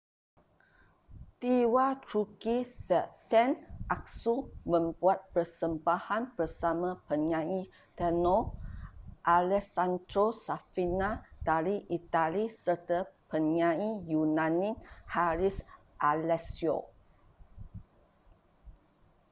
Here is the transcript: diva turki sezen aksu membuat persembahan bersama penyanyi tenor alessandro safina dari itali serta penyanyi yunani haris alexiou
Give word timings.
diva 1.41 1.83
turki 2.09 2.55
sezen 2.85 3.51
aksu 3.95 4.33
membuat 4.71 5.19
persembahan 5.35 6.23
bersama 6.37 6.89
penyanyi 7.09 7.61
tenor 7.99 8.43
alessandro 9.35 10.27
safina 10.45 11.09
dari 11.49 11.75
itali 11.97 12.45
serta 12.63 12.99
penyanyi 13.31 13.91
yunani 14.13 14.71
haris 15.13 15.57
alexiou 16.09 16.81